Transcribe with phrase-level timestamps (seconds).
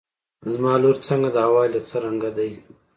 [0.53, 2.51] زما لور څنګه ده او حال يې څرنګه دی.